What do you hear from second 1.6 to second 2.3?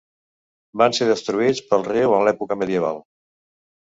pel riu en